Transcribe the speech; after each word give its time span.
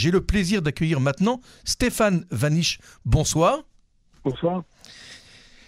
j'ai 0.00 0.10
le 0.10 0.22
plaisir 0.22 0.62
d'accueillir 0.62 0.98
maintenant 0.98 1.40
Stéphane 1.64 2.24
Vanish. 2.30 2.78
Bonsoir. 3.04 3.64
Bonsoir. 4.24 4.64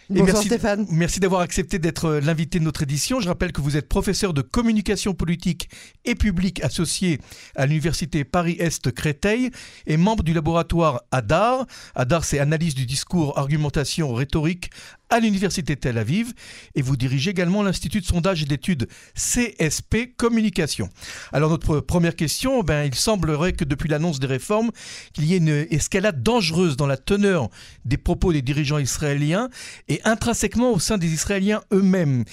Bonsoir 0.09 0.27
merci, 0.27 0.47
Stéphane. 0.47 0.87
Merci 0.91 1.21
d'avoir 1.21 1.41
accepté 1.41 1.79
d'être 1.79 2.07
euh, 2.07 2.21
l'invité 2.21 2.59
de 2.59 2.65
notre 2.65 2.83
édition. 2.83 3.21
Je 3.21 3.29
rappelle 3.29 3.53
que 3.53 3.61
vous 3.61 3.77
êtes 3.77 3.89
professeur 3.89 4.35
de 4.35 4.43
communication 4.43 5.15
politique 5.15 5.71
et 6.05 6.15
publique 6.15 6.63
associé 6.65 7.19
à 7.57 7.67
l'université 7.67 8.25
Paris-Est 8.25 8.91
Créteil 8.91 9.51
et 9.87 9.97
membre 9.97 10.23
du 10.23 10.35
laboratoire 10.35 11.03
ADAR. 11.13 11.67
ADAR, 11.95 12.25
c'est 12.25 12.39
analyse 12.39 12.75
du 12.75 12.85
discours, 12.85 13.39
argumentation, 13.39 14.13
rhétorique 14.13 14.71
à 15.13 15.21
l'Université 15.21 15.77
Tel 15.77 15.99
Aviv 15.99 16.33
et 16.75 16.81
vous 16.81 16.97
dirigez 16.97 17.31
également 17.31 17.63
l'Institut 17.63 18.01
de 18.01 18.07
sondage 18.07 18.43
et 18.43 18.47
d'études 18.47 18.87
CSP 19.15 20.17
Communication. 20.17 20.89
Alors 21.33 21.51
notre 21.51 21.81
première 21.81 22.17
question, 22.17 22.63
ben, 22.63 22.85
il 22.85 22.95
semblerait 22.95 23.53
que 23.53 23.65
depuis 23.65 23.91
l'annonce 23.91 24.21
des 24.21 24.27
réformes, 24.27 24.71
qu'il 25.13 25.27
y 25.27 25.35
ait 25.35 25.37
une 25.37 25.67
escalade 25.71 26.23
dangereuse 26.23 26.79
dans 26.79 26.87
la 26.87 26.97
teneur 26.97 27.51
des 27.85 27.99
propos 27.99 28.33
des 28.33 28.41
dirigeants 28.41 28.79
israéliens 28.79 29.51
et 29.89 30.01
intrinsèquement 30.05 30.73
au 30.73 30.79
sein 30.79 30.97
des 30.97 31.13
Israéliens 31.13 31.61
eux-mêmes. 31.75 32.25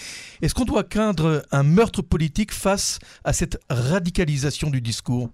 Est-ce 0.41 0.55
qu'on 0.55 0.63
doit 0.63 0.85
craindre 0.85 1.43
un 1.51 1.63
meurtre 1.63 2.01
politique 2.01 2.53
face 2.53 2.99
à 3.25 3.33
cette 3.33 3.59
radicalisation 3.69 4.69
du 4.69 4.79
discours? 4.79 5.29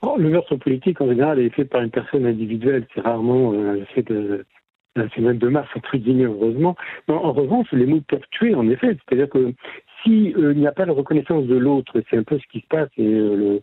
Oh, 0.00 0.16
le 0.18 0.30
meurtre 0.30 0.56
politique, 0.56 1.02
en 1.02 1.08
général, 1.08 1.38
est 1.38 1.50
fait 1.50 1.64
par 1.66 1.82
une 1.82 1.90
personne 1.90 2.24
individuelle. 2.24 2.86
C'est 2.94 3.00
rarement 3.00 3.52
euh, 3.52 3.84
fait 3.94 4.02
de, 4.02 4.46
un 5.00 5.08
phénomène 5.08 5.38
de 5.38 5.48
masse, 5.48 5.68
entre 5.74 5.96
guillemets, 5.96 6.24
heureusement. 6.24 6.76
en 7.08 7.32
revanche, 7.32 7.70
les 7.72 7.86
mots 7.86 8.00
peuvent 8.06 8.20
en 8.54 8.68
effet. 8.68 8.96
C'est-à-dire 9.08 9.28
que 9.28 9.52
s'il 10.02 10.36
euh, 10.36 10.54
n'y 10.54 10.66
a 10.66 10.72
pas 10.72 10.86
de 10.86 10.90
reconnaissance 10.90 11.46
de 11.46 11.56
l'autre, 11.56 12.02
c'est 12.08 12.16
un 12.16 12.22
peu 12.22 12.38
ce 12.38 12.46
qui 12.50 12.60
se 12.60 12.66
passe, 12.66 12.88
et 12.96 13.06
euh, 13.06 13.36
le, 13.36 13.62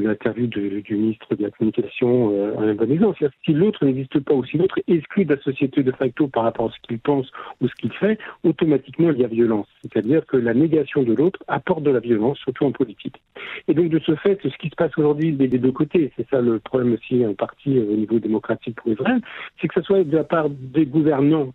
l'interview 0.00 0.46
du 0.46 0.96
ministre 0.96 1.34
de 1.34 1.42
la 1.42 1.50
Communication 1.50 2.30
euh, 2.32 2.58
un 2.58 2.74
bon 2.74 2.90
exemple. 2.90 3.28
Si 3.44 3.52
l'autre 3.52 3.84
n'existe 3.84 4.20
pas 4.20 4.34
ou 4.34 4.44
si 4.44 4.58
l'autre 4.58 4.78
est 4.78 4.92
exclu 4.92 5.24
de 5.24 5.34
la 5.34 5.40
société 5.40 5.82
de 5.82 5.92
facto 5.92 6.28
par 6.28 6.44
rapport 6.44 6.66
à 6.66 6.72
ce 6.72 6.80
qu'il 6.86 6.98
pense 6.98 7.30
ou 7.60 7.68
ce 7.68 7.74
qu'il 7.74 7.92
fait, 7.92 8.18
automatiquement 8.42 9.10
il 9.10 9.18
y 9.18 9.24
a 9.24 9.28
violence. 9.28 9.66
C'est-à-dire 9.82 10.26
que 10.26 10.36
la 10.36 10.54
négation 10.54 11.02
de 11.02 11.12
l'autre 11.12 11.42
apporte 11.48 11.82
de 11.82 11.90
la 11.90 12.00
violence, 12.00 12.38
surtout 12.38 12.64
en 12.64 12.72
politique. 12.72 13.22
Et 13.68 13.74
donc 13.74 13.88
de 13.88 13.98
ce 14.00 14.14
fait, 14.16 14.38
ce 14.42 14.56
qui 14.58 14.68
se 14.68 14.76
passe 14.76 14.96
aujourd'hui 14.96 15.32
des, 15.32 15.48
deux 15.48 15.72
côtés, 15.72 16.12
c'est 16.16 16.28
ça 16.28 16.40
le 16.40 16.58
problème 16.58 16.94
aussi 16.94 17.24
en 17.24 17.34
partie 17.34 17.78
au 17.78 17.96
niveau 17.96 18.18
démocratique 18.18 18.76
pour 18.76 18.92
Israël, 18.92 19.20
c'est 19.60 19.68
que 19.68 19.74
ce 19.74 19.82
soit 19.82 20.04
de 20.04 20.16
la 20.16 20.24
part 20.24 20.50
des 20.50 20.86
gouvernants 20.86 21.52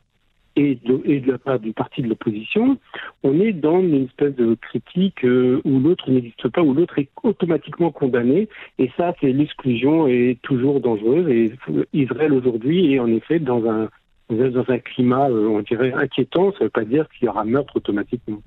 et 0.56 0.76
de, 0.84 1.32
la 1.32 1.38
part 1.38 1.60
du 1.60 1.74
parti 1.74 2.02
de 2.02 2.08
l'opposition, 2.08 2.78
on 3.24 3.40
est 3.40 3.54
dans 3.54 3.80
une 3.80 4.06
espèce 4.06 4.36
de 4.36 4.56
critique 4.56 5.24
euh, 5.24 5.62
où 5.64 5.80
l'autre 5.80 6.10
n'existe 6.10 6.48
pas, 6.50 6.62
où 6.62 6.74
l'autre 6.74 7.00
est 7.00 7.10
automatiquement 7.24 7.92
condamné. 7.92 8.50
Et 8.78 8.92
ça, 8.98 9.14
c'est 9.22 9.32
l'exclusion 9.32 10.08
est 10.08 10.40
toujours 10.42 10.80
dangereuse. 10.82 11.30
Et 11.30 11.54
Israël 11.94 12.34
aujourd'hui 12.34 12.94
est 12.94 13.00
en 13.00 13.08
effet 13.08 13.40
dans 13.40 13.64
un, 13.70 13.90
dans 14.30 14.66
un 14.68 14.80
climat, 14.80 15.30
euh, 15.30 15.48
on 15.48 15.62
dirait, 15.62 15.94
inquiétant. 15.94 16.52
Ça 16.54 16.60
ne 16.60 16.64
veut 16.66 16.70
pas 16.70 16.86
dire 16.86 17.08
qu'il 17.10 17.26
y 17.26 17.30
aura 17.30 17.46
meurtre 17.46 17.78
automatiquement. 17.78 18.42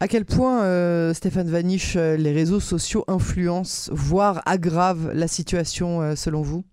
À 0.00 0.06
quel 0.06 0.24
point, 0.24 0.62
euh, 0.62 1.12
Stéphane 1.14 1.48
Vanish, 1.48 1.96
les 1.96 2.32
réseaux 2.32 2.60
sociaux 2.60 3.04
influencent, 3.08 3.90
voire 3.92 4.40
aggravent 4.46 5.10
la 5.14 5.26
situation 5.26 6.14
selon 6.14 6.42
vous? 6.42 6.64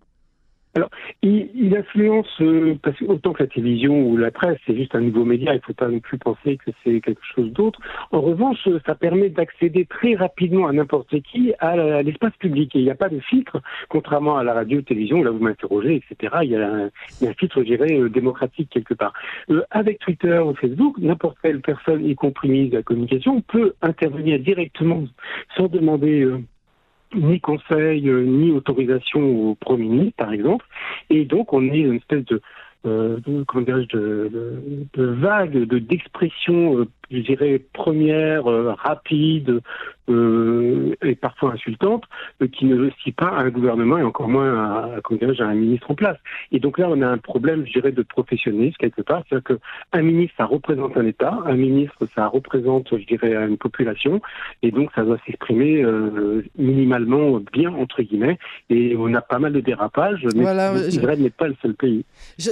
Alors, 0.76 0.90
il, 1.22 1.50
il 1.56 1.76
influence, 1.76 2.28
euh, 2.42 2.76
parce 2.84 2.98
que 2.98 3.06
autant 3.06 3.31
que 3.31 3.44
la 3.44 3.48
télévision 3.48 3.98
ou 4.08 4.18
la 4.18 4.30
presse, 4.30 4.58
c'est 4.68 4.76
juste 4.76 4.94
un 4.94 5.00
nouveau 5.00 5.23
média, 5.23 5.54
il 5.54 5.58
ne 5.58 5.62
faut 5.62 5.73
pas 5.73 5.88
non 5.88 6.02
plus 6.02 6.18
penser 6.18 6.58
que 6.58 6.72
c'est 6.84 7.00
quelque 7.00 7.22
chose 7.34 7.50
d'autre. 7.54 7.80
En 8.12 8.20
revanche, 8.20 8.68
ça 8.86 8.94
permet 8.94 9.30
d'accéder 9.30 9.86
très 9.86 10.16
rapidement 10.16 10.68
à 10.68 10.73
n'importe 10.73 11.22
qui 11.22 11.53
à 11.59 12.03
l'espace 12.03 12.36
public. 12.40 12.76
Et 12.76 12.80
il 12.80 12.84
n'y 12.84 12.92
a 12.92 12.96
pas 12.96 13.08
de 13.08 13.22
filtre, 13.22 13.62
contrairement 13.88 14.38
à 14.38 14.44
la 14.44 14.53
radio, 14.53 14.81
télévision, 14.81 15.23
là 15.23 15.31
vous 15.31 15.40
m'interrogez, 15.40 15.96
etc. 15.96 16.36
Il 16.44 16.50
y, 16.50 16.58
a 16.58 16.68
un, 16.68 16.90
il 17.22 17.23
y 17.23 17.28
a 17.28 17.30
un 17.30 17.36
filtre, 17.36 17.59
je 17.62 17.68
dirais, 17.68 17.98
euh, 17.98 18.09
démocratique 18.09 18.70
quelque 18.70 18.96
part. 18.96 19.14
Euh, 19.50 19.62
avec 19.72 20.00
Twitter 20.00 20.40
ou 20.40 20.56
Facebook, 20.56 20.98
n'importe 20.98 21.38
quelle 21.42 21.62
personne, 21.62 22.06
y 22.06 22.16
compris 22.16 22.50
ministre 22.50 22.74
de 22.74 22.78
la 22.80 22.84
communication, 22.84 23.40
peut 23.40 23.75
intervenir 23.81 24.40
directement 24.40 25.06
sans 25.56 25.68
demander... 25.69 26.28
Ni 27.13 27.39
conseil, 27.39 28.09
euh, 28.09 28.23
ni 28.25 28.51
autorisation 28.51 29.21
au 29.51 29.55
Premier 29.55 29.88
ministre, 29.88 30.17
par 30.17 30.33
exemple. 30.33 30.66
Et 31.09 31.25
donc, 31.25 31.53
on 31.53 31.63
est 31.63 31.79
une 31.79 31.95
espèce 31.95 32.25
de, 32.25 32.41
euh, 32.85 33.19
comment 33.47 33.66
de, 33.66 33.85
de, 33.91 34.61
de, 34.93 35.05
vague 35.05 35.53
de 35.53 35.79
d'expression, 35.79 36.79
euh, 36.79 36.88
je 37.11 37.19
dirais 37.19 37.61
première, 37.73 38.49
euh, 38.49 38.73
rapide, 38.73 39.61
euh, 40.07 40.93
et 41.03 41.16
parfois 41.16 41.53
insultante, 41.53 42.03
euh, 42.41 42.47
qui 42.47 42.66
ne 42.66 42.79
réussit 42.79 43.16
pas 43.16 43.27
à 43.27 43.41
un 43.41 43.49
gouvernement 43.49 43.97
et 43.97 44.03
encore 44.03 44.29
moins 44.29 44.53
à, 44.53 44.99
à, 44.99 45.43
un 45.43 45.55
ministre 45.55 45.89
en 45.89 45.95
place. 45.95 46.17
Et 46.51 46.59
donc 46.59 46.77
là, 46.77 46.88
on 46.89 47.01
a 47.01 47.07
un 47.07 47.17
problème, 47.17 47.66
je 47.66 47.73
dirais, 47.73 47.91
de 47.91 48.03
professionnalisme 48.03 48.75
quelque 48.79 49.01
part. 49.01 49.23
C'est-à-dire 49.27 49.57
qu'un 49.91 50.01
ministre, 50.01 50.35
ça 50.38 50.45
représente 50.45 50.95
un 50.97 51.05
État, 51.05 51.39
un 51.45 51.55
ministre, 51.55 52.07
ça 52.16 52.27
représente, 52.27 52.88
je 52.91 53.05
dirais, 53.05 53.33
une 53.47 53.57
population, 53.57 54.22
et 54.61 54.72
donc 54.72 54.91
ça 54.95 55.03
doit 55.03 55.17
s'exprimer 55.25 55.83
minimalement 56.57 57.39
bien, 57.51 57.73
entre 57.73 58.01
guillemets, 58.03 58.37
et 58.69 58.95
on 58.97 59.13
a 59.13 59.22
pas 59.22 59.39
mal 59.39 59.53
de 59.53 59.59
dérapages, 59.59 60.25
mais 60.35 60.41
voilà, 60.41 60.73
Israël 60.87 61.19
n'est 61.19 61.29
pas 61.29 61.47
le 61.47 61.55
seul 61.61 61.73
pays. 61.73 62.05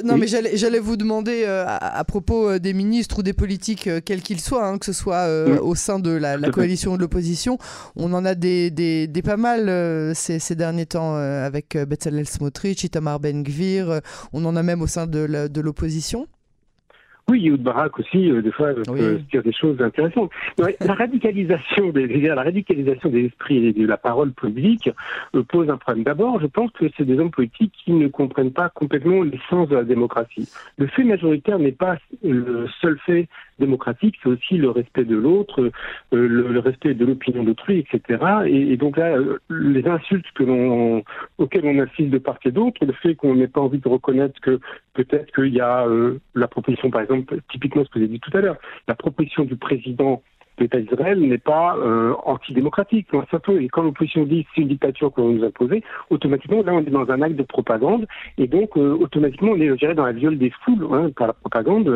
non, 0.04 0.18
mais 0.18 0.28
j'allais 0.28 0.80
vous 0.80 0.98
demander, 0.98 1.46
à, 1.46 1.78
à, 1.78 2.04
propos 2.04 2.58
des 2.58 2.74
ministres 2.74 3.20
ou 3.20 3.24
des 3.24 3.34
politiques, 3.34 3.90
quels 4.06 4.22
qu'ils 4.22 4.40
soient, 4.44 4.68
hein, 4.68 4.78
que 4.78 4.86
ce 4.86 4.94
soit 4.94 5.28
au 5.62 5.76
sein 5.76 6.00
de 6.00 6.12
la, 6.12 6.38
la 6.38 6.50
coalition 6.50 6.94
ou 6.94 6.98
de 6.98 7.02
l'opposition, 7.02 7.58
on 7.96 8.14
en 8.14 8.26
a 8.26 8.36
des, 8.36 8.72
des, 8.72 9.22
pas 9.24 9.38
mal 9.38 9.70
euh, 9.70 10.14
ces, 10.14 10.56
derniers 10.56 10.86
temps 10.86 11.16
euh, 11.16 11.46
avec 11.46 11.76
euh, 11.76 11.86
Bezalel 11.86 12.28
Smotrich, 12.28 12.84
Itamar 12.84 13.20
Ben-Gvir. 13.20 14.02
on 14.34 14.46
en 14.46 14.56
a 14.56 14.64
même 14.64 14.82
au 14.82 14.88
sein 14.88 15.08
de 15.08 15.62
l'opposition. 15.62 16.28
Oui, 17.30 17.40
Youd 17.40 17.64
Barak 17.64 17.98
aussi, 18.00 18.30
des 18.30 18.52
fois, 18.52 18.74
peut 18.74 19.22
dire 19.32 19.44
des 19.44 19.54
choses 19.54 19.82
intéressantes. 19.82 20.30
la 20.58 20.94
radicalisation 20.94 21.90
des, 21.92 22.06
la 22.06 22.44
radicalisation 22.44 23.10
des 23.10 23.28
esprits 23.28 23.66
et 23.68 23.72
de 23.72 23.88
la 23.88 23.96
parole 23.96 24.34
publique 24.34 24.90
pose 25.48 25.70
un 25.70 25.78
problème. 25.78 26.04
D'abord, 26.04 26.42
je 26.42 26.48
pense 26.48 26.72
que 26.72 26.86
c'est 26.98 27.06
des 27.06 27.18
hommes 27.18 27.32
politiques 27.32 27.72
qui 27.86 27.94
ne 27.94 28.10
comprennent 28.10 28.52
pas 28.52 28.68
complètement 28.68 29.24
l'essence 29.24 29.70
de 29.70 29.78
la 29.78 29.86
démocratie. 29.86 30.50
Le 30.78 30.88
fait 30.88 31.06
majoritaire 31.06 31.60
n'est 31.60 31.72
pas 31.72 31.96
le 32.24 32.68
seul 32.82 33.00
fait 33.06 33.30
démocratique, 33.60 34.16
c'est 34.22 34.30
aussi 34.30 34.58
le 34.58 34.70
respect 34.70 35.06
de 35.06 35.16
l'autre, 35.16 35.62
euh, 36.14 36.28
le, 36.28 36.60
respect 36.60 36.94
de 36.94 37.06
l'opinion 37.06 37.44
d'autrui, 37.44 37.80
etc. 37.80 38.24
Et, 38.46 38.78
donc 38.78 38.98
là, 38.98 39.18
euh, 39.18 39.40
les 39.50 39.86
insultes 39.88 40.26
auxquelles 41.38 41.66
on 41.66 41.80
assiste 41.80 42.10
de 42.10 42.18
part 42.18 42.38
et 42.46 42.52
d'autre, 42.52 42.86
le 42.86 42.94
fait 42.94 43.16
qu'on 43.16 43.36
n'ait 43.36 43.48
pas 43.48 43.62
envie 43.62 43.80
de 43.80 43.88
reconnaître 43.88 44.40
que 44.42 44.60
peut-être 44.94 45.34
qu'il 45.34 45.54
y 45.54 45.62
a 45.62 45.86
euh, 45.88 46.20
la 46.36 46.48
proposition, 46.48 46.90
par 46.90 47.02
exemple, 47.02 47.38
typiquement 47.52 47.84
ce 47.84 47.90
que 47.90 48.00
avez 48.00 48.08
dit 48.08 48.20
tout 48.20 48.36
à 48.36 48.42
l'heure, 48.42 48.58
la 48.88 48.96
proposition 48.96 49.44
du 49.44 49.56
président 49.56 50.22
l'État 50.60 50.80
d'Israël 50.80 51.20
n'est 51.20 51.38
pas 51.38 51.76
euh, 51.78 52.14
antidémocratique. 52.26 53.08
Et 53.60 53.68
quand 53.70 53.84
l'opposition 53.84 54.24
dit 54.26 54.46
c'est 54.54 54.62
une 54.62 54.68
dictature 54.68 55.12
qu'on 55.12 55.30
nous 55.30 55.44
imposer, 55.44 55.84
automatiquement, 56.10 56.62
là, 56.64 56.74
on 56.74 56.80
est 56.80 56.90
dans 56.90 57.10
un 57.10 57.22
acte 57.22 57.36
de 57.36 57.44
propagande. 57.44 58.08
Et 58.38 58.48
donc, 58.48 58.78
euh, 58.78 58.96
automatiquement, 59.00 59.52
on 59.52 59.60
est, 59.60 59.68
je 59.68 59.74
dirais, 59.74 59.96
dans 59.96 60.06
la 60.06 60.12
viole 60.12 60.38
des 60.38 60.52
foules 60.64 60.88
hein, 60.92 61.10
par 61.16 61.28
la 61.28 61.34
propagande. 61.34 61.88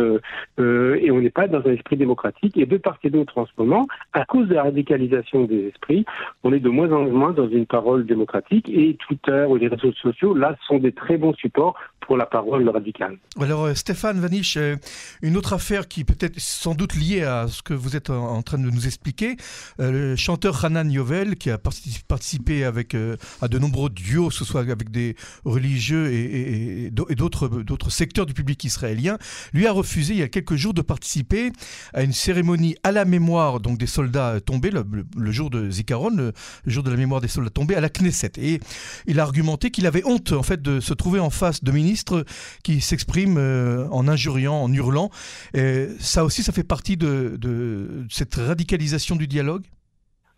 Euh, 0.60 1.00
et 1.02 1.12
on 1.12 1.22
n'est 1.22 1.30
pas 1.30 1.48
dans 1.48 1.60
un 1.60 1.74
esprit 1.74 1.98
démocratique. 1.98 2.58
Et 2.58 2.66
de 2.66 2.78
part 2.78 2.98
et 3.04 3.10
d'autre, 3.10 3.38
en 3.38 3.46
ce 3.46 3.52
moment, 3.58 3.88
à 4.14 4.26
cause 4.26 4.48
de 4.48 4.56
la 4.56 4.64
radicalisation 4.64 5.46
des 5.46 5.68
esprits, 5.68 6.06
on 6.44 6.52
est 6.52 6.60
de 6.60 6.70
moins 6.70 6.92
en 6.92 7.04
moins 7.04 7.32
dans 7.32 7.48
une 7.48 7.66
parole 7.66 8.06
démocratique. 8.06 8.70
Et 8.70 8.96
Twitter 8.96 9.46
ou 9.48 9.56
les 9.56 9.68
réseaux 9.68 9.94
sociaux, 9.94 10.34
là, 10.34 10.56
sont 10.68 10.80
des 10.80 10.92
très 10.92 11.18
bons 11.18 11.34
supports 11.36 11.76
pour 12.02 12.18
la 12.18 12.26
parole 12.26 12.68
radicale. 12.70 13.18
Alors, 13.40 13.70
Stéphane 13.76 14.20
Vanish, 14.20 14.58
une 15.22 15.36
autre 15.36 15.54
affaire 15.54 15.88
qui 15.88 16.06
peut-être 16.06 16.40
sans 16.40 16.74
doute 16.74 16.96
liée 16.96 17.24
à 17.24 17.48
ce 17.48 17.62
que 17.62 17.74
vous 17.74 17.96
êtes 17.96 18.10
en 18.10 18.42
train 18.48 18.58
de 18.58 18.70
nous 18.70 18.88
expliquer. 18.88 19.38
Euh, 19.80 19.92
le 19.92 20.16
chanteur 20.16 20.64
Hanan 20.64 20.90
Yovel, 20.90 21.36
qui 21.36 21.52
a 21.52 21.58
participé 21.58 22.64
avec, 22.64 22.96
euh, 22.96 23.18
à 23.42 23.48
de 23.48 23.60
nombreux 23.60 23.90
duos, 23.90 24.32
ce 24.32 24.46
soit 24.46 24.62
avec 24.62 24.90
des 24.90 25.16
religieux 25.44 26.12
et, 26.12 26.90
d'autres 26.92 27.90
secteurs 27.90 28.26
du 28.26 28.34
public 28.34 28.64
israélien, 28.64 29.18
lui 29.54 29.68
a 29.68 29.72
refusé 29.72 30.14
il 30.14 30.20
y 30.20 30.24
a 30.24 30.30
quelques 30.30 30.56
jours 30.56 30.74
de 30.74 30.82
participer 30.82 31.52
à 31.94 32.04
une 32.04 32.14
cérémonie 32.14 32.76
à 32.84 32.92
la 32.92 33.06
mémoire 33.06 33.60
donc 33.60 33.78
des 33.78 33.88
soldats 33.88 34.40
tombés, 34.40 34.72
le, 34.72 35.32
jour 35.32 35.50
de 35.50 35.70
Zikaron, 35.70 36.16
le, 36.16 36.34
jour 36.66 36.84
de 36.84 36.90
la 36.90 36.98
mémoire 36.98 37.22
des 37.22 37.28
soldats 37.28 37.50
tombés, 37.50 37.76
à 37.76 37.82
la 37.82 37.90
Knesset. 37.90 38.32
Et 38.38 38.60
il 39.08 39.20
a 39.20 39.24
argumenté 39.24 39.72
qu'il 39.72 39.86
avait 39.86 40.06
honte 40.06 40.32
en 40.32 40.44
fait 40.44 40.62
de 40.62 40.80
se 40.80 40.94
trouver 40.94 41.20
en 41.20 41.30
face 41.30 41.64
de 41.64 41.72
ministres 41.72 42.26
qui 42.64 42.80
s'expriment 42.80 43.38
euh, 43.38 43.88
en 43.92 44.08
injuriant, 44.08 44.56
en 44.56 44.72
hurlant. 44.72 45.10
Ça 46.00 46.24
aussi, 46.24 46.44
ça 46.44 46.54
fait 46.54 46.64
partie 46.64 46.96
de 46.96 47.38
cette 48.10 48.37
radicalisation 48.38 49.16
du 49.16 49.28
dialogue? 49.28 49.66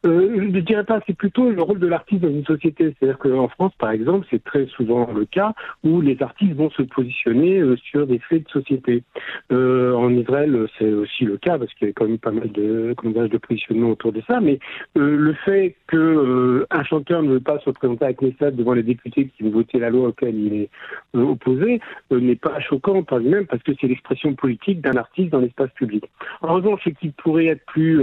Euh, 0.06 0.32
je 0.36 0.42
ne 0.42 0.60
dirais 0.62 0.86
pas, 0.86 1.02
c'est 1.06 1.16
plutôt 1.16 1.50
le 1.50 1.62
rôle 1.62 1.80
de 1.80 1.88
l'artiste 1.88 2.22
dans 2.22 2.30
une 2.30 2.46
société. 2.46 2.96
C'est-à-dire 3.00 3.18
qu'en 3.18 3.50
France, 3.50 3.74
par 3.78 3.92
exemple, 3.92 4.26
c'est 4.30 4.44
très 4.44 4.66
souvent 4.68 5.12
le 5.12 5.26
cas 5.26 5.54
où 5.84 6.00
les 6.02 6.22
artistes 6.22 6.54
vont 6.54 6.70
se 6.72 6.84
positionner 6.84 7.60
euh, 7.60 7.76
sur 7.78 8.08
des 8.08 8.20
faits 8.20 8.46
de 8.46 8.50
société. 8.50 9.04
Euh, 9.52 9.94
en 9.94 10.10
Israël, 10.12 10.68
c'est 10.78 10.92
aussi 10.92 11.26
le 11.26 11.38
cas 11.38 11.58
parce 11.58 11.74
qu'il 11.74 11.88
y 11.88 11.92
a 11.92 11.94
quand 11.94 12.08
même 12.08 12.18
pas 12.18 12.32
mal 12.32 12.52
de, 12.52 12.96
de 13.04 13.38
positionnement 13.38 13.90
autour 13.90 14.14
de 14.14 14.22
ça. 14.28 14.40
Mais 14.40 14.60
euh, 14.98 15.18
le 15.18 15.34
fait 15.34 15.76
que 15.88 15.98
euh, 15.98 16.66
un 16.72 16.84
chanteur 16.84 17.22
ne 17.22 17.34
veut 17.34 17.40
pas 17.40 17.60
se 17.60 17.70
présenter 17.70 18.06
à 18.06 18.14
Knesset 18.14 18.52
devant 18.52 18.74
les 18.74 18.84
députés 18.84 19.28
qui 19.28 19.44
vont 19.44 19.52
voter 19.52 19.80
la 19.80 19.90
loi 19.90 20.10
auquel 20.10 20.36
il 20.36 20.54
est 20.54 20.70
opposé 21.14 21.82
n'est 22.12 22.36
pas 22.36 22.60
choquant 22.62 23.04
par 23.04 23.20
lui-même 23.20 23.48
parce 23.48 23.64
que 23.64 23.72
c'est 23.80 23.88
l'expression 23.88 24.34
politique 24.34 24.82
d'un 24.82 24.96
artiste 24.96 25.32
dans 25.32 25.40
l'espace 25.40 25.72
public. 25.72 26.06
En 26.42 26.54
revanche, 26.54 26.82
ce 26.86 26.90
qui 26.90 27.10
pourrait 27.10 27.48
être 27.48 27.66
plus 27.66 28.02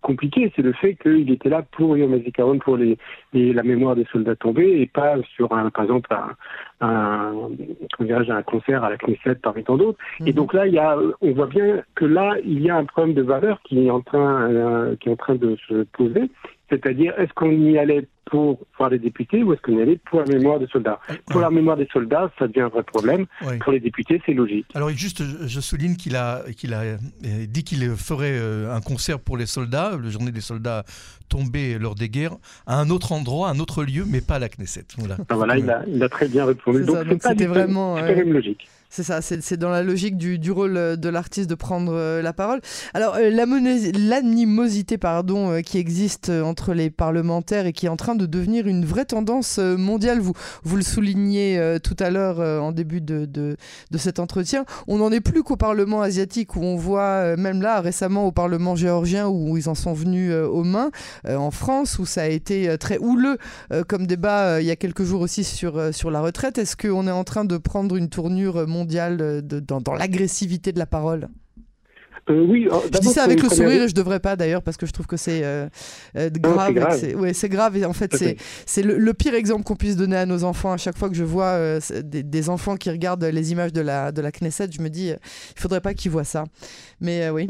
compliqué, 0.00 0.52
c'est 0.54 0.62
le 0.62 0.72
fait 0.72 0.94
qu'il 0.94 1.30
était 1.30 1.48
là 1.48 1.62
pour 1.72 1.96
Yom 1.96 2.14
HaZikaron, 2.14 2.58
pour 2.58 2.76
les, 2.76 2.98
la 3.32 3.62
mémoire 3.62 3.96
des 3.96 4.06
soldats 4.12 4.36
tombés, 4.36 4.80
et 4.80 4.86
pas 4.86 5.16
sur, 5.34 5.52
un, 5.52 5.70
par 5.70 5.84
exemple, 5.84 6.08
un, 6.12 6.34
un, 6.86 7.50
un 8.00 8.42
concert 8.42 8.84
à 8.84 8.90
la 8.90 8.96
Knesset 8.96 9.36
parmi 9.36 9.64
tant 9.64 9.76
d'autres. 9.76 9.98
Et 10.20 10.30
mhm. 10.30 10.32
donc 10.32 10.54
là, 10.54 10.66
il 10.66 10.74
y 10.74 10.78
a, 10.78 10.96
on 11.20 11.32
voit 11.32 11.46
bien 11.46 11.82
que 11.94 12.04
là, 12.04 12.36
il 12.44 12.62
y 12.62 12.70
a 12.70 12.76
un 12.76 12.84
problème 12.84 13.14
de 13.14 13.22
valeur 13.22 13.60
qui 13.62 13.86
est 13.86 13.90
en 13.90 14.00
train, 14.00 14.50
euh, 14.50 14.96
qui 14.96 15.08
est 15.08 15.12
en 15.12 15.16
train 15.16 15.34
de 15.34 15.56
se 15.68 15.84
poser. 15.84 16.30
C'est-à-dire, 16.70 17.18
est-ce 17.18 17.32
qu'on 17.32 17.50
y 17.50 17.78
allait 17.78 18.06
pour 18.30 18.58
voir 18.76 18.90
les 18.90 18.98
députés 18.98 19.42
ou 19.42 19.52
est-ce 19.52 19.62
qu'on 19.62 19.78
y 19.78 19.82
allait 19.82 19.98
pour 20.10 20.20
la 20.20 20.26
mémoire 20.26 20.58
des 20.58 20.66
soldats? 20.66 21.00
Pour 21.26 21.40
la 21.40 21.50
mémoire 21.50 21.76
des 21.76 21.88
soldats, 21.92 22.30
ça 22.38 22.46
devient 22.46 22.62
un 22.62 22.68
vrai 22.68 22.82
problème. 22.82 23.26
Pour 23.60 23.72
les 23.72 23.80
députés, 23.80 24.20
c'est 24.24 24.34
logique. 24.34 24.66
Alors 24.74 24.90
juste, 24.90 25.22
je 25.46 25.60
souligne 25.60 25.96
qu'il 25.96 26.16
a, 26.16 26.42
qu'il 26.56 26.74
a 26.74 26.80
euh, 26.80 26.96
dit 27.46 27.64
qu'il 27.64 27.88
ferait 27.96 28.38
euh, 28.38 28.74
un 28.74 28.80
concert 28.80 29.18
pour 29.18 29.36
les 29.36 29.46
soldats, 29.46 29.98
la 30.02 30.10
journée 30.10 30.32
des 30.32 30.40
soldats 30.40 30.84
tombés 31.28 31.78
lors 31.78 31.94
des 31.94 32.08
guerres, 32.08 32.36
à 32.66 32.78
un 32.80 32.90
autre 32.90 33.12
endroit, 33.12 33.48
un 33.48 33.58
autre 33.58 33.84
lieu, 33.84 34.04
mais 34.06 34.20
pas 34.20 34.36
à 34.36 34.38
la 34.38 34.48
Knesset. 34.48 34.86
Voilà, 34.96 35.16
ah, 35.28 35.34
voilà 35.34 35.58
il, 35.58 35.70
a, 35.70 35.82
il, 35.86 36.02
a, 36.02 36.08
très 36.08 36.28
bien 36.28 36.44
répondu. 36.44 36.84
Donc 36.84 36.98
c'était 37.20 37.46
vraiment... 37.46 37.96
même 37.96 38.32
logique. 38.32 38.68
C'est 38.90 39.02
ça, 39.02 39.20
c'est 39.20 39.56
dans 39.58 39.68
la 39.68 39.82
logique 39.82 40.16
du, 40.16 40.38
du 40.38 40.50
rôle 40.50 40.76
euh, 40.76 40.96
de 40.96 41.08
l'artiste 41.10 41.50
de 41.50 41.54
prendre 41.54 41.92
euh, 41.92 42.22
la 42.22 42.32
parole. 42.32 42.60
Alors, 42.94 43.16
euh, 43.16 43.30
l'animosité 43.30 44.96
pardon, 44.96 45.60
qui 45.62 45.78
existe 45.78 46.30
entre 46.30 46.72
les 46.72 46.88
parlementaires 46.88 47.66
et 47.66 47.72
qui 47.72 47.86
est 47.86 47.90
en 47.90 47.96
train 47.96 48.14
de 48.14 48.17
devenir 48.26 48.66
une 48.66 48.84
vraie 48.84 49.04
tendance 49.04 49.58
mondiale, 49.58 50.20
vous, 50.20 50.34
le 50.76 50.82
soulignez 50.82 51.78
tout 51.82 51.96
à 51.98 52.10
l'heure 52.10 52.40
en 52.62 52.72
début 52.72 53.00
de, 53.00 53.24
de, 53.24 53.56
de, 53.90 53.98
cet 53.98 54.18
entretien, 54.18 54.64
on 54.86 54.98
n'en 54.98 55.10
est 55.10 55.20
plus 55.20 55.42
qu'au 55.42 55.56
Parlement 55.56 56.02
asiatique 56.02 56.56
où 56.56 56.62
on 56.62 56.76
voit, 56.76 57.36
même 57.36 57.62
là 57.62 57.80
récemment 57.80 58.26
au 58.26 58.32
Parlement 58.32 58.76
géorgien 58.76 59.28
où 59.28 59.56
ils 59.56 59.68
en 59.68 59.74
sont 59.74 59.92
venus 59.92 60.32
aux 60.32 60.64
mains, 60.64 60.90
en 61.28 61.50
France 61.50 61.98
où 61.98 62.06
ça 62.06 62.22
a 62.22 62.26
été 62.26 62.76
très 62.78 62.98
houleux 62.98 63.38
comme 63.88 64.06
débat 64.06 64.60
il 64.60 64.66
y 64.66 64.70
a 64.70 64.76
quelques 64.76 65.04
jours 65.04 65.20
aussi 65.20 65.44
sur, 65.44 66.10
la 66.10 66.20
retraite. 66.20 66.58
Est-ce 66.58 66.76
qu'on 66.76 67.06
est 67.06 67.12
en 67.12 67.24
train 67.24 67.44
de 67.44 67.56
prendre 67.56 67.96
une 67.96 68.08
tournure 68.08 68.66
mondiale 68.66 69.18
euh, 69.20 69.40
de, 69.40 69.60
dans 69.60 69.94
l'agressivité 69.94 70.72
de 70.72 70.78
la 70.78 70.86
parole? 70.86 71.28
Euh, 72.30 72.46
oui, 72.48 72.68
je 72.92 72.98
dis 72.98 73.08
ça 73.08 73.24
avec 73.24 73.42
le 73.42 73.48
sourire 73.48 73.82
et 73.82 73.88
je 73.88 73.94
devrais 73.94 74.20
pas 74.20 74.36
d'ailleurs 74.36 74.62
parce 74.62 74.76
que 74.76 74.86
je 74.86 74.92
trouve 74.92 75.06
que 75.06 75.16
c'est 75.16 75.42
euh, 75.44 75.68
grave. 76.14 76.96
C'est 76.98 77.14
ouais, 77.14 77.32
grave 77.44 77.76
et 77.76 77.84
en 77.84 77.92
fait 77.92 78.14
c'est 78.16 78.36
c'est 78.66 78.82
le, 78.82 79.14
pire 79.14 79.34
exemple 79.34 79.64
qu'on 79.64 79.76
puisse 79.76 79.96
donner 79.96 80.16
à 80.16 80.26
nos 80.26 80.44
enfants. 80.44 80.72
À 80.72 80.76
chaque 80.76 80.96
fois 80.96 81.08
que 81.08 81.14
je 81.14 81.24
vois 81.24 81.78
des, 82.04 82.22
des, 82.22 82.48
enfants 82.48 82.76
qui 82.76 82.90
regardent 82.90 83.24
les 83.24 83.52
images 83.52 83.72
de 83.72 83.80
la 83.80 84.12
de 84.12 84.20
la 84.20 84.30
Knesset, 84.30 84.68
je 84.70 84.82
me 84.82 84.88
dis 84.88 85.08
il 85.08 85.60
faudrait 85.60 85.80
pas 85.80 85.94
qu'ils 85.94 86.10
voient 86.10 86.24
ça. 86.24 86.44
Mais 87.00 87.30
oui. 87.30 87.48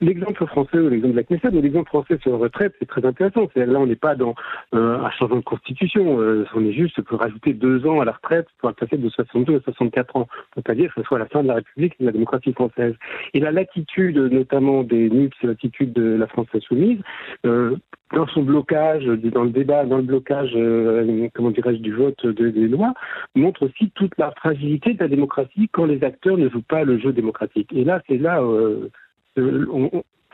L'exemple 0.00 0.46
français 0.46 0.78
ou 0.78 0.88
l'exemple 0.88 1.14
de 1.14 1.16
la 1.16 1.24
Knesset, 1.24 1.50
mais 1.52 1.60
l'exemple 1.60 1.88
français 1.88 2.18
sur 2.22 2.30
la 2.32 2.38
retraite, 2.38 2.72
c'est 2.78 2.86
très 2.86 3.04
intéressant. 3.04 3.48
C'est 3.52 3.66
là, 3.66 3.80
on 3.80 3.86
n'est 3.86 3.96
pas 3.96 4.14
dans 4.14 4.34
euh, 4.74 4.98
un 4.98 5.10
changement 5.10 5.38
de 5.38 5.42
constitution. 5.42 6.20
Euh, 6.20 6.46
on 6.54 6.64
est 6.64 6.72
juste 6.72 7.00
pour 7.02 7.18
rajouter 7.18 7.52
deux 7.52 7.84
ans 7.84 8.00
à 8.00 8.04
la 8.04 8.12
retraite 8.12 8.46
pour 8.58 8.72
passer 8.74 8.96
de 8.96 9.08
62 9.08 9.56
à 9.56 9.60
64 9.60 10.16
ans. 10.16 10.28
C'est-à-dire 10.54 10.94
que 10.94 11.00
ce 11.00 11.06
soit 11.06 11.18
la 11.18 11.26
fin 11.26 11.42
de 11.42 11.48
la 11.48 11.54
République 11.54 11.94
et 11.98 12.04
de 12.04 12.06
la 12.06 12.12
démocratie 12.12 12.52
française. 12.52 12.94
Et 13.34 13.40
la 13.40 13.50
latitude, 13.50 14.16
notamment 14.16 14.84
des 14.84 15.10
NUPS, 15.10 15.36
l'attitude 15.42 15.92
de 15.92 16.14
la 16.14 16.28
France 16.28 16.46
insoumise, 16.54 17.00
euh, 17.44 17.76
dans 18.14 18.26
son 18.28 18.42
blocage, 18.42 19.04
dans 19.04 19.44
le 19.44 19.50
débat, 19.50 19.84
dans 19.84 19.98
le 19.98 20.02
blocage, 20.02 20.52
euh, 20.54 21.28
comment 21.34 21.50
dirais-je, 21.50 21.80
du 21.80 21.92
vote 21.92 22.26
des 22.26 22.68
lois, 22.68 22.94
montre 23.34 23.66
aussi 23.66 23.90
toute 23.94 24.16
la 24.16 24.30
fragilité 24.32 24.94
de 24.94 25.00
la 25.00 25.08
démocratie 25.08 25.68
quand 25.72 25.84
les 25.84 26.02
acteurs 26.02 26.38
ne 26.38 26.48
jouent 26.48 26.62
pas 26.62 26.84
le 26.84 26.98
jeu 26.98 27.12
démocratique. 27.12 27.70
Et 27.72 27.84
là, 27.84 28.00
c'est 28.08 28.16
là 28.16 28.40
euh, 28.40 28.88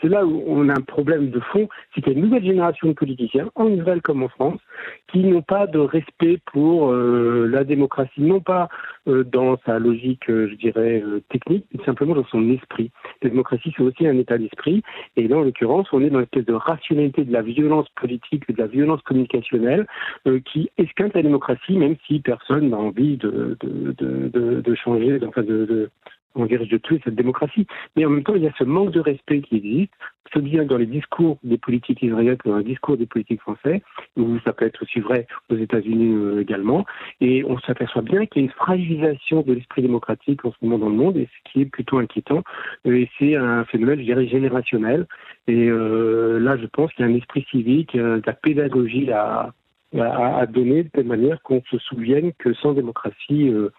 c'est 0.04 0.10
là 0.10 0.26
où 0.26 0.42
on 0.46 0.68
a 0.68 0.72
un 0.72 0.82
problème 0.82 1.30
de 1.30 1.40
fond, 1.40 1.68
c'est 1.94 2.02
qu'il 2.02 2.12
y 2.12 2.16
a 2.16 2.18
une 2.18 2.26
nouvelle 2.26 2.44
génération 2.44 2.88
de 2.88 2.92
politiciens, 2.92 3.50
en 3.54 3.68
Israël 3.68 4.02
comme 4.02 4.22
en 4.22 4.28
France, 4.28 4.60
qui 5.08 5.20
n'ont 5.20 5.42
pas 5.42 5.66
de 5.66 5.78
respect 5.78 6.38
pour 6.52 6.90
euh, 6.90 7.46
la 7.50 7.64
démocratie, 7.64 8.20
non 8.20 8.40
pas 8.40 8.68
euh, 9.08 9.24
dans 9.24 9.56
sa 9.64 9.78
logique, 9.78 10.28
euh, 10.28 10.48
je 10.50 10.56
dirais, 10.56 11.02
technique, 11.30 11.64
mais 11.72 11.84
simplement 11.84 12.14
dans 12.14 12.26
son 12.26 12.50
esprit. 12.50 12.90
La 13.22 13.30
démocratie, 13.30 13.72
c'est 13.76 13.82
aussi 13.82 14.06
un 14.06 14.18
état 14.18 14.36
d'esprit, 14.36 14.82
et 15.16 15.26
là, 15.26 15.38
en 15.38 15.42
l'occurrence, 15.42 15.88
on 15.92 16.02
est 16.02 16.10
dans 16.10 16.18
une 16.18 16.24
espèce 16.24 16.44
de 16.44 16.54
rationalité 16.54 17.24
de 17.24 17.32
la 17.32 17.42
violence 17.42 17.88
politique, 17.98 18.46
de 18.52 18.60
la 18.60 18.66
violence 18.66 19.00
communicationnelle, 19.02 19.86
qui 20.44 20.70
esquinte 20.76 21.14
la 21.14 21.22
démocratie, 21.22 21.76
même 21.76 21.96
si 22.06 22.20
personne 22.20 22.70
n'a 22.70 22.76
envie 22.76 23.16
de, 23.16 23.56
de, 23.62 24.74
changer, 24.74 25.18
enfin 25.26 25.42
de, 25.42 25.90
on 26.34 26.46
dirait, 26.46 26.66
de 26.66 26.76
tuer 26.78 27.00
cette 27.04 27.14
démocratie. 27.14 27.66
Mais 27.96 28.04
en 28.04 28.10
même 28.10 28.22
temps, 28.22 28.34
il 28.34 28.42
y 28.42 28.48
a 28.48 28.52
ce 28.58 28.64
manque 28.64 28.90
de 28.90 29.00
respect 29.00 29.40
qui 29.42 29.56
existe, 29.56 29.92
ce 30.32 30.38
bien 30.38 30.64
dans 30.64 30.78
les 30.78 30.86
discours 30.86 31.38
des 31.44 31.58
politiques 31.58 32.02
israéliens 32.02 32.36
que 32.36 32.48
dans 32.48 32.58
les 32.58 32.64
discours 32.64 32.96
des 32.96 33.06
politiques 33.06 33.40
français, 33.40 33.82
où 34.16 34.38
ça 34.40 34.52
peut 34.52 34.64
être 34.64 34.82
aussi 34.82 35.00
vrai 35.00 35.26
aux 35.50 35.56
États-Unis 35.56 36.14
euh, 36.14 36.40
également. 36.40 36.84
Et 37.20 37.44
on 37.44 37.58
s'aperçoit 37.60 38.02
bien 38.02 38.26
qu'il 38.26 38.42
y 38.42 38.44
a 38.44 38.48
une 38.48 38.52
fragilisation 38.52 39.42
de 39.42 39.52
l'esprit 39.52 39.82
démocratique 39.82 40.44
en 40.44 40.52
ce 40.52 40.56
moment 40.62 40.78
dans 40.78 40.88
le 40.88 40.96
monde, 40.96 41.16
et 41.16 41.26
ce 41.26 41.52
qui 41.52 41.60
est 41.62 41.66
plutôt 41.66 41.98
inquiétant. 41.98 42.42
Et 42.84 43.08
c'est 43.18 43.36
un 43.36 43.64
phénomène, 43.64 44.00
je 44.00 44.04
dirais, 44.04 44.26
générationnel. 44.26 45.06
Et 45.46 45.68
euh, 45.68 46.38
là, 46.38 46.56
je 46.56 46.66
pense 46.66 46.92
qu'il 46.92 47.04
y 47.04 47.08
a 47.08 47.10
un 47.10 47.16
esprit 47.16 47.46
civique, 47.50 47.94
euh, 47.96 48.20
de 48.20 48.26
la 48.26 48.32
pédagogie 48.32 49.10
à, 49.12 49.52
donner 50.48 50.82
de 50.82 50.88
telle 50.88 51.06
manière 51.06 51.40
qu'on 51.42 51.62
se 51.70 51.78
souvienne 51.78 52.32
que 52.38 52.52
sans 52.54 52.72
démocratie, 52.72 53.48
euh, 53.48 53.70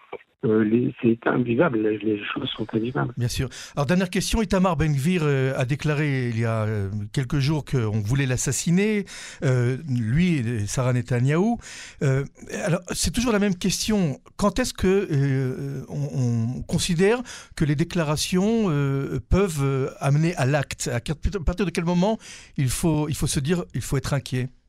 c'est 0.42 1.26
invivable, 1.26 1.80
les 1.80 2.20
choses 2.32 2.48
sont 2.56 2.66
invivables. 2.72 3.12
Bien 3.16 3.28
sûr. 3.28 3.48
Alors, 3.74 3.86
dernière 3.86 4.10
question, 4.10 4.42
Itamar 4.42 4.76
euh, 4.80 5.54
a 5.56 5.64
déclaré 5.64 6.28
il 6.28 6.38
y 6.38 6.44
a 6.44 6.64
euh, 6.64 6.88
quelques 7.12 7.38
jours 7.38 7.64
qu'on 7.64 8.00
voulait 8.00 8.26
l'assassiner, 8.26 9.04
lui 9.88 10.36
et 10.36 10.66
Sarah 10.66 10.92
Netanyahou. 10.92 11.58
alors, 12.00 12.80
c'est 12.92 13.12
toujours 13.12 13.32
la 13.32 13.38
même 13.38 13.56
question. 13.56 14.18
Quand 14.36 14.58
est-ce 14.58 14.74
que 14.74 15.86
on, 15.88 16.62
considère 16.62 17.22
que 17.54 17.64
les 17.64 17.74
déclarations 17.74 18.66
peuvent 19.28 19.94
amener 20.00 20.34
à 20.36 20.46
l'acte? 20.46 20.88
À 20.92 21.00
partir 21.44 21.66
de 21.66 21.70
quel 21.70 21.84
moment 21.84 22.18
il 22.56 22.68
faut, 22.68 23.08
il 23.08 23.14
faut 23.14 23.26
se 23.26 23.40
dire, 23.40 23.64
il 23.74 23.80
faut 23.80 23.96
être 23.96 24.14
inquiet? 24.14 24.48
euh, 24.48 24.65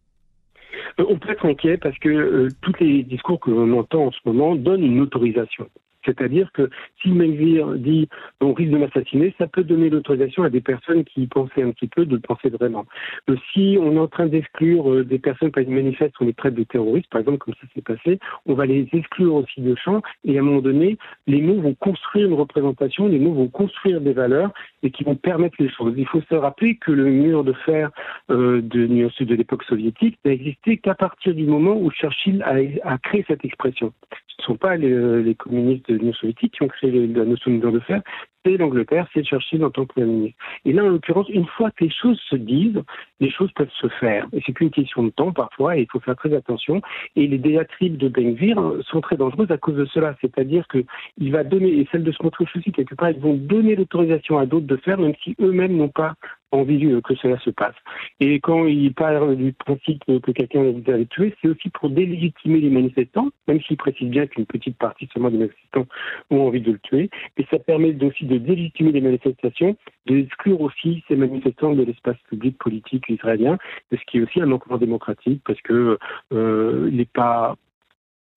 on 0.99 1.17
peut 1.17 1.31
être 1.31 1.45
inquiet 1.45 1.77
parce 1.77 1.97
que 1.99 2.09
euh, 2.09 2.49
tous 2.61 2.73
les 2.79 3.03
discours 3.03 3.39
que 3.39 3.51
l'on 3.51 3.77
entend 3.77 4.07
en 4.07 4.11
ce 4.11 4.19
moment 4.25 4.55
donnent 4.55 4.83
une 4.83 5.01
autorisation. 5.01 5.67
C'est-à-dire 6.07 6.51
que 6.53 6.69
si 7.01 7.09
Melvire 7.09 7.73
dit 7.73 8.07
on 8.41 8.53
risque 8.53 8.71
de 8.71 8.77
m'assassiner, 8.77 9.33
ça 9.37 9.47
peut 9.47 9.63
donner 9.63 9.89
l'autorisation 9.89 10.43
à 10.43 10.49
des 10.49 10.61
personnes 10.61 11.03
qui 11.03 11.27
pensaient 11.27 11.63
un 11.63 11.71
petit 11.71 11.87
peu 11.87 12.05
de 12.05 12.15
le 12.15 12.21
penser 12.21 12.49
vraiment. 12.49 12.85
Euh, 13.29 13.35
si 13.53 13.77
on 13.79 13.93
est 13.93 13.99
en 13.99 14.07
train 14.07 14.27
d'exclure 14.27 14.91
euh, 14.91 15.03
des 15.03 15.19
personnes 15.19 15.51
qui 15.51 15.65
manifestent 15.65 16.15
on 16.19 16.25
les 16.25 16.33
traite 16.33 16.55
de 16.55 16.63
terroristes, 16.63 17.09
par 17.09 17.21
exemple, 17.21 17.39
comme 17.39 17.53
ça 17.55 17.67
s'est 17.75 17.81
passé, 17.81 18.19
on 18.45 18.53
va 18.53 18.65
les 18.65 18.87
exclure 18.93 19.35
aussi 19.35 19.61
de 19.61 19.75
champ 19.75 20.01
et 20.23 20.37
à 20.37 20.41
un 20.41 20.43
moment 20.43 20.61
donné, 20.61 20.97
les 21.27 21.41
mots 21.41 21.61
vont 21.61 21.73
construire 21.73 22.27
une 22.27 22.33
représentation, 22.33 23.07
les 23.07 23.19
mots 23.19 23.33
vont 23.33 23.49
construire 23.49 24.01
des 24.01 24.13
valeurs 24.13 24.51
et 24.83 24.91
qui 24.91 25.03
vont 25.03 25.15
permettre 25.15 25.55
les 25.59 25.69
choses. 25.69 25.93
Il 25.97 26.07
faut 26.07 26.21
se 26.21 26.35
rappeler 26.35 26.77
que 26.77 26.91
le 26.91 27.05
mur 27.05 27.43
de 27.43 27.53
fer 27.53 27.91
euh, 28.29 28.61
de, 28.61 28.85
de 28.87 29.35
l'époque 29.35 29.63
soviétique 29.63 30.17
n'a 30.25 30.31
existé 30.31 30.77
qu'à 30.77 30.95
partir 30.95 31.33
du 31.33 31.45
moment 31.45 31.75
où 31.77 31.91
Churchill 31.91 32.43
a, 32.43 32.97
créé 32.99 33.25
cette 33.27 33.43
expression 33.43 33.93
ne 34.39 34.43
sont 34.43 34.57
pas 34.57 34.75
les, 34.75 35.35
communistes 35.35 35.89
de 35.89 35.96
l'Union 35.97 36.13
soviétique 36.13 36.53
qui 36.53 36.63
ont 36.63 36.67
créé 36.67 37.07
la 37.07 37.25
notion 37.25 37.51
de 37.51 37.67
de 37.67 37.79
fer, 37.79 38.01
c'est 38.45 38.57
l'Angleterre, 38.57 39.07
c'est 39.13 39.23
Churchill 39.23 39.63
en 39.65 39.71
tant 39.71 39.85
que 39.85 39.93
Premier. 39.93 40.35
Et 40.63 40.71
là, 40.71 40.83
en 40.83 40.89
l'occurrence, 40.89 41.27
une 41.29 41.45
fois 41.45 41.71
que 41.71 41.83
les 41.83 41.89
choses 41.89 42.19
se 42.29 42.35
disent, 42.35 42.81
les 43.19 43.29
choses 43.29 43.51
peuvent 43.53 43.71
se 43.81 43.87
faire. 43.87 44.25
Et 44.31 44.41
c'est 44.45 44.53
qu'une 44.53 44.69
question 44.69 45.03
de 45.03 45.09
temps 45.09 45.33
parfois, 45.33 45.77
et 45.77 45.81
il 45.81 45.87
faut 45.91 45.99
faire 45.99 46.15
très 46.15 46.33
attention. 46.33 46.81
Et 47.15 47.27
les 47.27 47.37
diatribes 47.37 47.97
de 47.97 48.07
Benvir 48.07 48.57
sont 48.89 49.01
très 49.01 49.17
dangereuses 49.17 49.51
à 49.51 49.57
cause 49.57 49.75
de 49.75 49.85
cela. 49.85 50.15
C'est-à-dire 50.21 50.65
qu'il 50.67 51.31
va 51.31 51.43
donner, 51.43 51.79
et 51.79 51.87
celle 51.91 52.03
de 52.03 52.11
Smotrich 52.11 52.55
aussi, 52.55 52.71
quelque 52.71 52.95
part, 52.95 53.09
ils 53.09 53.19
vont 53.19 53.35
donner 53.35 53.75
l'autorisation 53.75 54.37
à 54.37 54.45
d'autres 54.45 54.67
de 54.67 54.77
faire, 54.77 54.97
même 54.97 55.15
si 55.23 55.35
eux-mêmes 55.41 55.75
n'ont 55.75 55.89
pas 55.89 56.13
envie 56.51 56.79
que 57.01 57.15
cela 57.15 57.37
se 57.39 57.49
passe. 57.49 57.75
Et 58.19 58.39
quand 58.39 58.65
il 58.65 58.93
parle 58.93 59.35
du 59.35 59.53
principe 59.53 60.03
que 60.05 60.31
quelqu'un 60.31 60.63
a 60.63 61.05
tué, 61.05 61.35
c'est 61.41 61.49
aussi 61.49 61.69
pour 61.69 61.89
délégitimer 61.89 62.59
les 62.59 62.69
manifestants, 62.69 63.29
même 63.47 63.61
s'il 63.61 63.77
précise 63.77 64.09
bien 64.09 64.27
qu'une 64.27 64.45
petite 64.45 64.77
partie 64.77 65.09
seulement 65.13 65.29
des 65.29 65.37
manifestants 65.37 65.87
ont 66.29 66.47
envie 66.47 66.61
de 66.61 66.71
le 66.71 66.79
tuer. 66.79 67.09
Et 67.37 67.45
ça 67.49 67.59
permet 67.59 67.95
aussi 68.03 68.25
de 68.25 68.37
délégitimer 68.37 68.91
les 68.91 69.01
manifestations, 69.01 69.75
d'exclure 70.05 70.61
aussi 70.61 71.03
ces 71.07 71.15
manifestants 71.15 71.73
de 71.73 71.83
l'espace 71.83 72.17
public 72.29 72.57
politique 72.57 73.05
israélien, 73.09 73.57
ce 73.91 73.97
qui 74.07 74.17
est 74.17 74.21
aussi 74.21 74.41
un 74.41 74.45
manquement 74.45 74.77
démocratique 74.77 75.41
parce 75.45 75.61
que 75.61 75.97
euh, 76.33 76.87
il 76.89 76.97
n'est 76.97 77.05
pas 77.05 77.55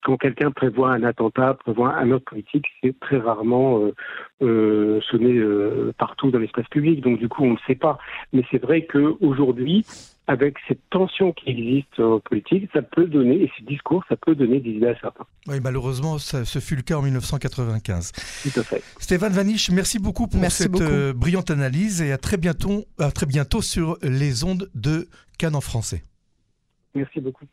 quand 0.03 0.17
quelqu'un 0.17 0.51
prévoit 0.51 0.91
un 0.91 1.03
attentat, 1.03 1.53
prévoit 1.55 1.95
un 1.95 2.11
autre 2.11 2.25
politique, 2.25 2.65
c'est 2.81 2.97
très 2.99 3.17
rarement 3.17 3.79
euh, 3.79 3.93
euh, 4.41 5.01
sonné 5.09 5.33
euh, 5.33 5.93
partout 5.97 6.31
dans 6.31 6.39
l'espace 6.39 6.67
public. 6.69 7.01
Donc 7.01 7.19
du 7.19 7.29
coup, 7.29 7.43
on 7.43 7.51
ne 7.51 7.53
le 7.53 7.59
sait 7.67 7.75
pas. 7.75 7.97
Mais 8.33 8.43
c'est 8.49 8.61
vrai 8.61 8.85
qu'aujourd'hui, 8.85 9.85
avec 10.27 10.55
cette 10.67 10.81
tension 10.89 11.33
qui 11.33 11.49
existe 11.49 11.99
en 11.99 12.19
politique, 12.19 12.69
ça 12.73 12.81
peut 12.81 13.05
donner, 13.05 13.43
et 13.43 13.51
ce 13.57 13.63
discours, 13.63 14.03
ça 14.09 14.15
peut 14.15 14.33
donner 14.33 14.59
des 14.59 14.71
idées 14.71 14.87
à 14.87 14.99
certains. 14.99 15.25
Oui, 15.47 15.59
malheureusement, 15.61 16.17
ça, 16.17 16.45
ce 16.45 16.59
fut 16.59 16.75
le 16.75 16.83
cas 16.83 16.97
en 16.97 17.01
1995. 17.01 18.11
Tout 18.43 18.59
à 18.59 18.63
fait. 18.63 18.83
Stéphane 18.99 19.33
Vanish, 19.33 19.69
merci 19.71 19.99
beaucoup 19.99 20.27
pour 20.27 20.43
cette 20.45 21.13
brillante 21.15 21.51
analyse 21.51 22.01
et 22.01 22.11
à 22.11 22.17
très 22.17 22.37
bientôt, 22.37 22.85
à 22.97 23.11
très 23.11 23.25
bientôt 23.25 23.61
sur 23.61 23.97
les 24.01 24.43
ondes 24.43 24.69
de 24.73 25.07
Cannes 25.37 25.55
en 25.55 25.61
français. 25.61 26.03
Merci 26.95 27.19
beaucoup. 27.19 27.45